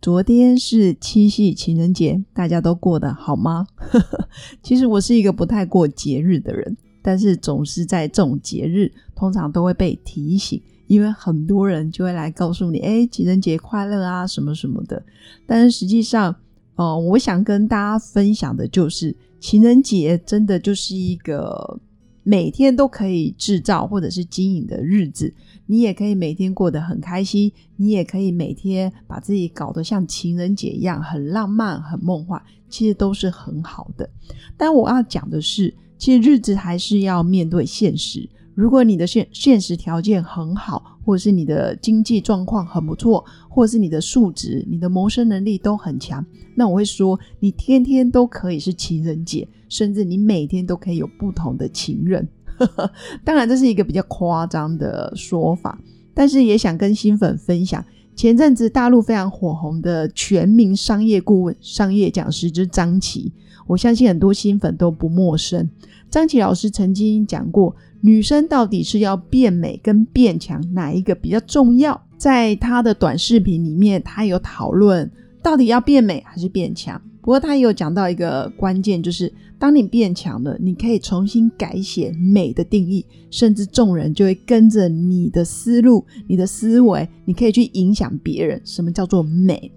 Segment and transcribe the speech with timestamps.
[0.00, 3.66] 昨天是七夕情人节，大家都过得好吗？
[4.62, 15.02] 其实我是一个不太过节日的人，但是总是在这种节日，通常都会被提醒，因为很多人就会来告诉你，哎，情人节快乐啊，什么什么的。
[15.46, 16.34] 但是实际上，
[16.76, 21.78] 哦，我想跟大家分享的就是，情人节真的就是一个。
[22.22, 25.34] 每天都可以制造或者是经营的日子，
[25.66, 34.08] 你也可以每天过得很开心，你也可以每天把自己搞得像情人节一样很浪漫、很梦幻，其实都是很好的。
[34.56, 38.28] 但我要讲的是，其实日子还是要面对现实。
[38.60, 49.48] 如果你的现现实条件很好，或者是你的经济状况很不错，或者是你的素质、你的谋生能力都很强，那我会说，你天天都可以是情人节。
[49.70, 52.28] 甚至你每天都可以有不同的情人，
[53.22, 55.80] 当然这是一个比较夸张的说法，
[56.12, 57.84] 但是也想跟新粉分享，
[58.16, 63.32] 前阵子大陆非常火红的全民商业顾问、商业讲师之张琪，
[63.68, 65.70] 我相信很多新粉都不陌生。
[66.10, 72.00] 张琪老师曾经讲过，女生到底是要变美跟变强，哪一个比较重要？
[72.16, 75.10] 在他的短视频里面，他有讨论
[75.42, 77.00] 到底要变美还是变强。
[77.20, 88.60] 不过他也有讲到一个关键，就是当你变强了，你可以重新改写美的定义，甚至众人就会跟着你的思路、你的思维，你可以去影响别人。
[88.64, 89.70] 什么叫做美？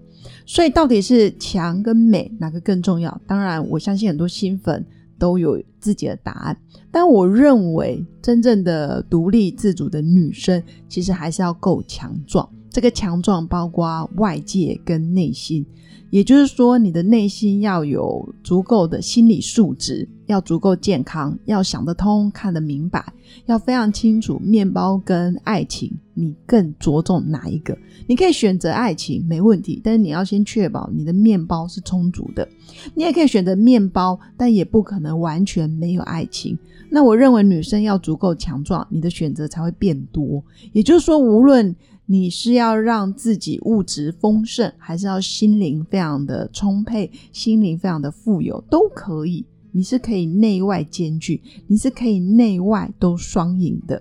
[0.46, 3.20] 所以到底是强跟美哪个更重要？
[3.26, 4.84] 当然，我相信很多新粉
[5.24, 6.54] 都有自己的答案。
[6.90, 12.46] 但我认为，真正的独立自主的女生，其实还是要够强壮。
[12.74, 15.64] 这个强壮包括外界跟内心。
[16.10, 23.12] 也就是说，你的内心要有足够的心理素质，要足够健康，要想得通、看得明白，
[23.46, 27.76] 要非常清楚面包跟爱情，你更着重哪一个？
[28.06, 32.48] 你可以选择爱情，没问题，但是你要先确保你的面包是充足的。
[32.94, 36.56] 你也可以选择面包，但也不可能完全没有爱情。
[36.90, 40.44] 那我认为女生要足够强壮，你的选择才会变多。
[40.72, 41.74] 也就是说，无论
[42.06, 49.44] 你是要让自己物质丰盛，还是要心灵非常的充沛，心灵非常的富有，都可以。
[49.72, 54.00] 你是可以内外兼具，你是可以内外都双赢的。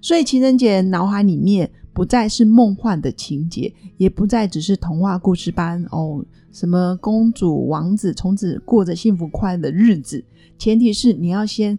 [0.00, 10.24] 所以情人节脑海里面不再是梦幻的情节，也不再只是童话故事般哦，什么公主王子从此过着幸福快乐的日子。
[10.58, 11.78] 前提是你要先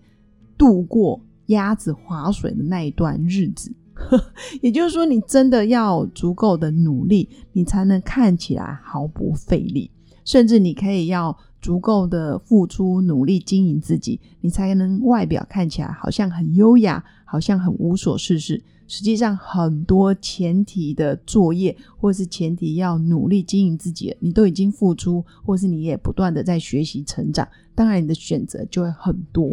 [0.58, 3.74] 度过鸭子划水的那一段日子。
[4.62, 9.90] 也就是说，你真的要足够的努力，你才能看起来毫不费力。
[10.26, 18.64] 甚至你可以要足够的付出努力经营自己，你才能外表看起来好像很优雅，好像很无所事事。
[18.88, 27.48] 实际上，很多前提的作业，或是前提要努力经营自己，你都已经付出，或是你也不断的在学习成长。
[27.76, 29.50] 当然，你的选择就会很多。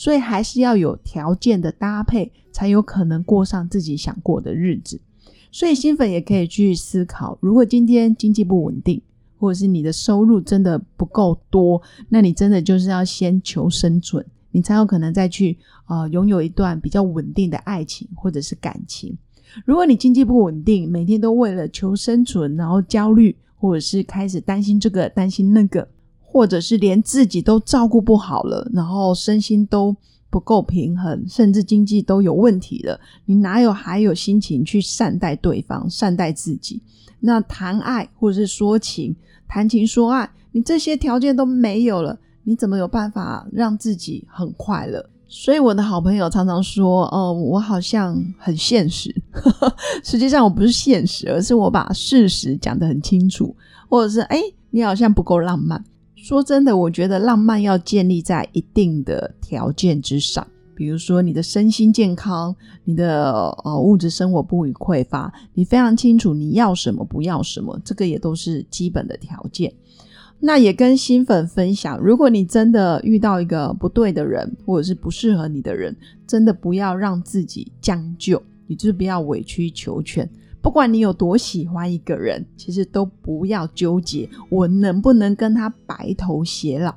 [0.00, 4.98] 所以还是要有条件的搭配，才有可能过上自己想过的日子。
[5.52, 9.02] 所以新粉也可以去思考：如果今天经济不稳定，
[9.38, 19.14] 或者是你的收入真的不够多，那你真的就是要先求生存，你才有可能再去呃拥有一段比较稳定的爱情或者是感情。
[19.66, 25.86] 如果你经济不稳定，每天都为了求生存，然后焦虑，或者是开始担心这个担心那个。
[26.32, 29.94] 或者是连自己都照顾不好了，然后身心都
[30.30, 36.80] 不够平衡，甚至经济都有问题了，你哪有还有心情去善待对方、善待自己？
[37.18, 39.14] 那谈爱或者是说情、
[39.48, 45.04] 谈情说爱，你这些条件都没有了，你怎么有办法让自己很快乐？
[45.26, 49.14] 所以我的好朋友常常说：“哦，我好像很现实，
[50.04, 53.54] 实际上我不是现实，而是我把事实讲得很清楚，
[53.88, 54.40] 或者是哎，
[54.70, 55.84] 你好像不够浪漫。”
[56.22, 69.72] 说真的，我觉得浪漫要建立在一定的条件之上，比如说你的身心健康，你的呃物质生活不予匮乏，你非常清楚你要什么不要什么，这个也都是基本的条件。
[70.38, 75.96] 那也跟新粉分享，如果你真的遇到一个不对的人，或者是不适合你的人，
[76.26, 80.28] 真的不要让自己将就，你就是不要委曲求全。
[80.62, 86.94] 不管你有多喜欢一个人，其实都不要纠结我能不能跟他白头偕老。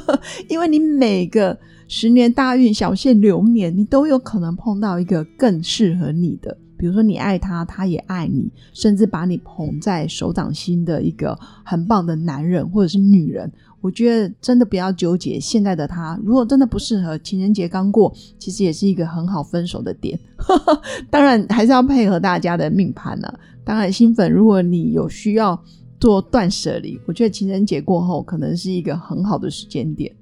[0.48, 1.58] 因为你每个
[1.88, 6.56] 十年大运、小限流年，你都有可能碰到一个更适合你的。
[6.78, 13.50] 比如说，你爱他，他也爱你，甚至把你捧在手掌心的一个很棒的男人或者是女人。
[13.80, 20.18] 我觉得真的不要纠结现在的他，如果真的不适合，情人节刚过，其实也是一个很好分手的点。
[21.08, 23.32] 当然还是要配合大家的命盘呢。
[23.64, 25.62] 当然，新粉，如果你有需要
[26.00, 30.12] 做断舍离，我觉得情人节过后可能是一个很好的时间点。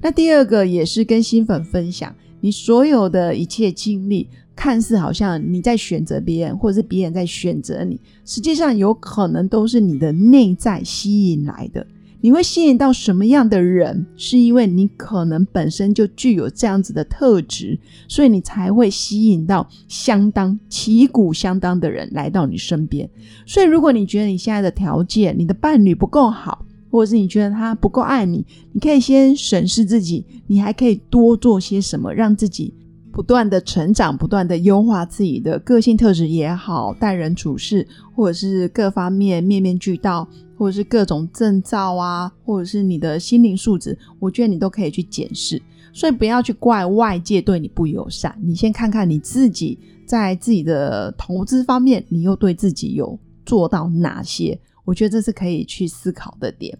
[0.00, 4.28] 那第二个也是跟新粉分享，你所有的一切经历。
[4.58, 11.86] 看似好像你在选择别人，或者是别人在选择你，实际上有可能都是你的内在吸引来的。
[12.20, 17.78] 你会吸引到什么样的人，是因为你可能本身就具有这样子的特质，
[18.08, 23.08] 所以你才会吸引到相当旗鼓相当的人来到你身边。
[23.46, 32.74] 所以，如果你觉得你现在的条件，你的伴侣不够好，或者是你觉得他不够爱你，你可以先审视自己，你还可以多做些什么，让自己。
[33.18, 37.84] 不断的成长，不断的优化自己的个性特质也好，待人处事，
[38.14, 40.24] 或者是各方面面面俱到，
[40.56, 45.60] 或者是各种证照啊，或者是你的心灵素质，我觉得你都可以去检视。
[45.92, 49.76] 所以不要去怪外界对你不友善，你先看看你自己
[50.06, 54.56] 在自己的投资方面，你又对自己有做到哪些？
[54.84, 56.78] 我觉得这是可以去思考的点。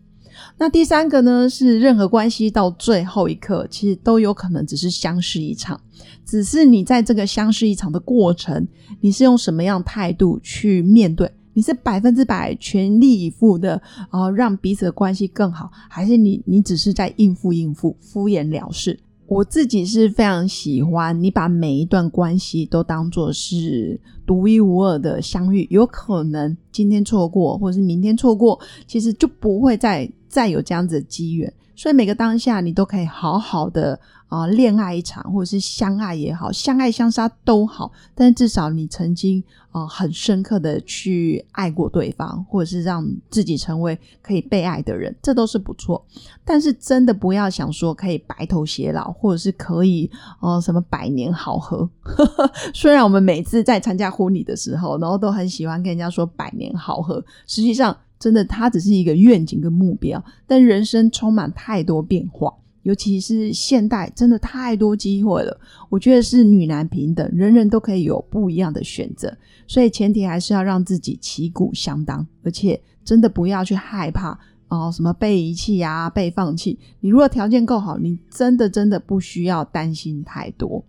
[0.58, 5.80] 那第三个呢，是任何关系到最后一刻，其实都有可能只是相识一场，
[6.24, 8.66] 只是你在这个相识一场的过程，
[9.00, 11.30] 你是用什么样态度去面对？
[11.54, 18.96] 你是百分之百全力以赴的啊，让彼此的关系更好，还是你你只是在应付应付、敷衍了事？
[19.26, 31.52] 我自己是非常喜欢你把每一段关系都当做是独一无二的相遇，有可能今天错过，或者是明天错过，其实就不会再再有这样子的机缘。
[31.74, 33.96] 所以每个当下，你都可以好好的
[34.26, 37.92] 啊恋爱一场，或者是相爱也好，相爱相杀都好。
[38.16, 39.40] 但是至少你曾经
[39.70, 46.04] 啊很深刻的去爱过对方，或者是让自己成为可以被爱的人，这都是不错。
[46.44, 50.10] 但是真的不要想说可以白头偕老，或者是可以
[50.40, 51.88] 哦什么百年好合。
[52.74, 57.96] 虽然我们每次在参加婚礼的时候，然后都很喜欢跟人家说百年好合，实际上。
[58.18, 65.60] 真的，它只是一个愿景跟目标，但人生充满太多变化，尤其是现代，真的太多机会了。
[65.88, 69.36] 我觉得是女男平等，人人都可以有不一样的选择，
[69.66, 74.38] 所以前提还是要让自己旗鼓相当，而且真的不要去害怕
[74.68, 76.78] 哦，什么被遗弃呀、被放弃。
[77.00, 80.84] 你如果条件够好，你真的真的不需要担心太多。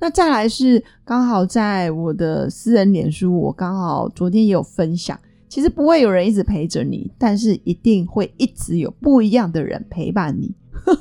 [0.00, 5.18] 那再来是刚好在我的私人脸书，我刚好昨天也有分享。
[5.54, 10.52] 其实不会有人一直陪着你，但是一定会一直有不一样的人陪伴你。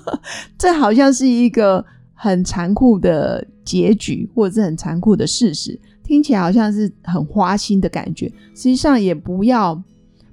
[0.59, 1.83] 这好像是一个
[2.13, 5.79] 很残酷的结局，或者是很残酷的事实。
[6.03, 9.83] 听起来好像是很花心的感觉，实际上也不要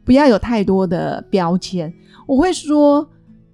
[0.04, 1.90] 不要有太多的标签。
[2.26, 3.08] 我会说。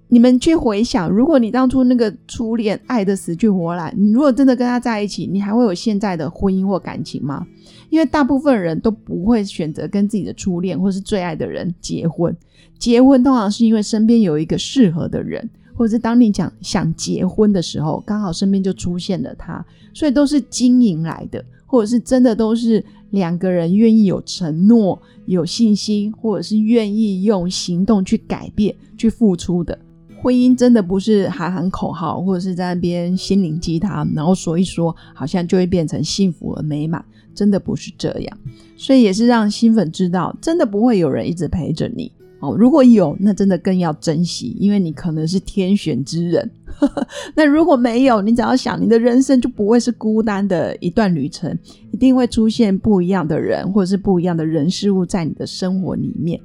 [0.09, 7.45] 你们去回想，如果你当初那个初恋爱的死去活来，你如果真的跟他在一起，你还会有现在的婚姻或感情吗？
[7.89, 12.35] 因为大部分人都不会选择跟自己的初恋或是最爱的人结婚。
[12.79, 29.77] 结婚通常是因为身边有一个适合的人，或者是当你讲想结婚的时候，刚好身边就出现了他，所以都是经营来的，或者是真的都是两个人愿意有承诺、有信心，或者是愿意用行动去改变、去付出的。
[30.21, 37.03] 婚姻真的不是喊喊口号，或者是在那边心灵鸡汤，然后说一说，好像就会变成幸福而美满，
[37.35, 38.37] 真的不是这样。
[38.75, 42.55] 所以也是让新粉知道，真的不会有人一直陪着你哦。
[42.57, 46.51] 如果有，那真的更要珍惜，因为你可能是天选之人。
[47.33, 51.57] 那如果没有，你只要想，你的人生就不会是孤单的一段旅程，
[51.91, 56.39] 一定会出现不一样的人，或者是不一样的人事物在你的生活里面。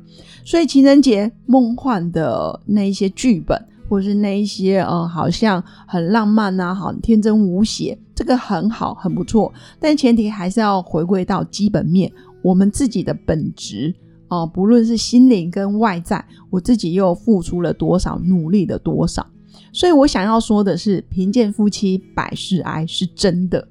[0.45, 9.53] 所以情人节梦幻的那一些剧本，或是那一些呃，好像很浪漫啊，好天真无邪，这个很好，很不错。
[9.79, 13.95] 但前提还是要回归到基本面，我们自己的本质
[14.33, 19.27] 哦，不论是心灵跟外在，我自己又付出了多少，努力了多少。
[19.75, 23.69] 所以我想要说的是，贫贱夫妻百事哀，是真的。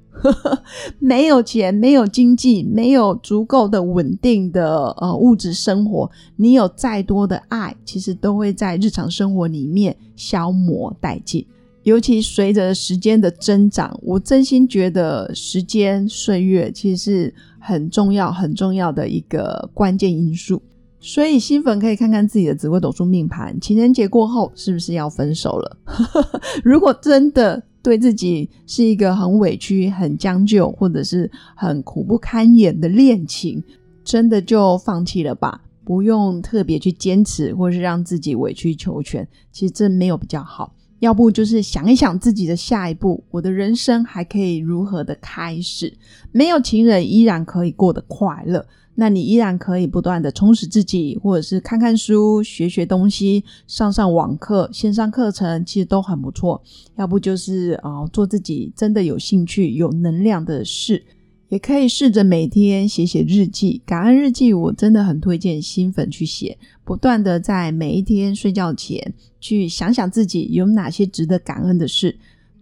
[1.00, 11.44] 没有钱，没有经济，没有足够的稳定的呃物质生活，你有再多的爱，其实都会在日常生活里面消磨殆尽。
[11.83, 20.61] 尤其随着时间的增长，我真心觉得时间岁月其实是很重要、很重要的一个关键因素。
[21.00, 25.77] 所以新粉可以看看自己的紫微斗数命盘，情人节过后是不是要分手了？
[26.63, 33.63] 如果真的对自己是一个很委屈、很将就，或者是很苦不堪言的恋情，
[34.03, 39.27] 真的就放弃了吧，不用特别去坚持，或是让自己委曲求全。
[39.51, 45.91] 其实这没有比较好，要不就是想一想自己的下一步，我的人生还可以如何的开始？
[46.31, 48.65] 没有情人依然可以过得快乐。
[48.93, 56.62] 那你依然可以不断的充实自己，或者是看看书、学学东西、上上网课、线上课程，其实都很不错。
[56.98, 61.03] 要不就是啊，做自己真的有兴趣、有能量的事，
[61.51, 64.53] 也可以试着每天写写日记、感恩日记。
[64.53, 72.17] 我真的很推荐新粉去写，不断的在每一天睡觉前去想想自己有哪些值得感恩的事。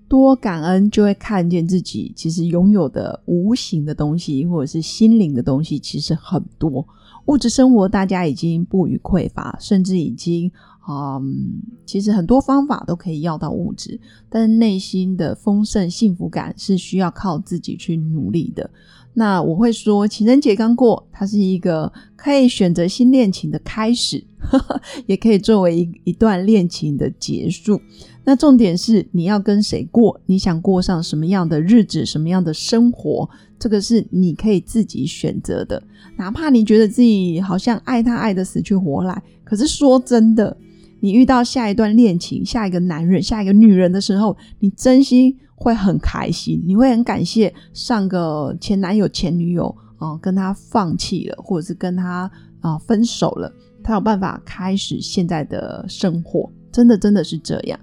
[0.07, 6.83] 多感恩，就会看见自己其实拥有的无形的东西，或者是心灵的东西，其实很多。
[7.27, 10.51] 物质生活大家已经不予匮乏，甚至已经，
[10.91, 18.67] 嗯，其实很多方法都可以要到物质，但是内心的丰盛幸福感是需要靠自己去努力的。
[19.13, 24.23] 那我会说，情人节刚过，它是一个可以选择新恋情的开始，
[25.05, 27.79] 也可以作为一一段恋情的结束。
[28.23, 30.19] 那重点是你要跟谁过？
[30.25, 33.29] 你想过上什么样的日子、什么样的生活？
[33.59, 35.81] 这个是你可以自己选择的。
[36.17, 40.55] 哪怕你觉得自己好像爱他爱的死去活来，可是说真的，
[40.99, 52.29] 你遇到下一段恋情、下一个男人、下一个女人的时候，你真心会很开心，你会很感谢上个前男友、前女友啊，跟他放弃了，或者是跟他
[52.61, 53.51] 啊分手了，
[53.83, 56.49] 他有办法开始现在的生活。
[56.71, 57.79] 真的，真的是这样。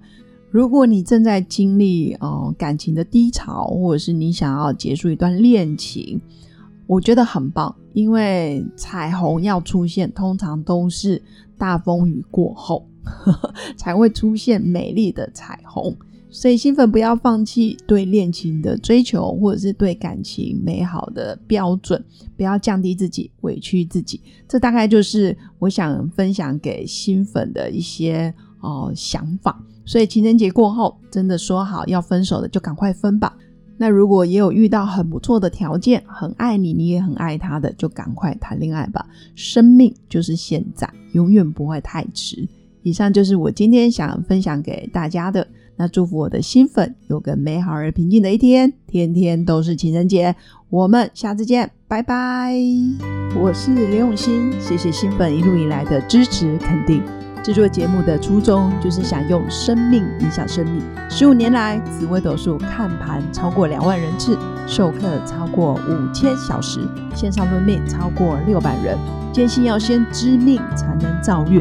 [0.51, 6.21] 如果你正在经历哦感情的低潮，或者是你想要结束一段恋情，
[6.87, 11.21] 我觉得很棒，因为彩虹要出现，通常都是
[11.59, 12.87] 大风雨过后
[13.77, 15.97] 才会出现美丽的彩虹。
[16.29, 22.05] 所以，新粉不要放弃对恋情的追求，或者是对感情美好的标准，
[22.37, 24.21] 不要降低自己，委屈自己。
[24.47, 29.59] 这大概就是我想分享给新粉的一些哦想法。
[29.87, 33.35] 所以情人节过后，真的说好要分手的，就赶快分吧。
[33.79, 39.07] 那如果也有遇到很不错的条件，很爱你，你也很爱他的，就赶快谈恋爱吧。
[39.35, 42.47] 生命就是现在，永远不会太迟。
[42.87, 45.45] 以上就是我今天想分享给大家的。
[45.75, 50.37] 那祝福我的新粉有个美好而平静的一天，天天都是情人节。
[50.71, 52.55] 我们下次见，拜拜。
[53.43, 57.03] 我是刘永新，谢谢新粉一路以来的支持肯定。
[57.43, 60.81] 制作节目的初衷就是想用生命影响生命。
[61.11, 64.39] 十五年来，紫微斗数看盘超过两万人次，
[64.69, 68.97] 授课超过五千小时，线上论命超过六百人。
[69.33, 71.61] 坚信要先知命才能造运，